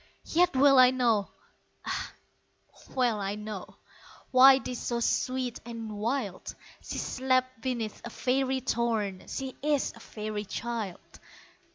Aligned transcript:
Yet 0.25 0.55
well 0.55 0.79
I 0.79 0.89
know, 0.89 1.29
ah, 1.85 2.11
well 2.95 3.19
I 3.19 3.35
know 3.35 3.75
Why 4.31 4.57
'tis 4.57 4.79
so 4.79 4.99
sweet 4.99 5.59
and 5.63 5.91
wild 5.91 6.55
She 6.81 6.97
slept 6.97 7.61
beneath 7.61 8.01
a 8.03 8.09
faery 8.09 8.61
thorn, 8.61 9.27
She 9.27 9.55
is 9.61 9.93
a 9.95 9.99
faery 9.99 10.45
child! 10.45 11.19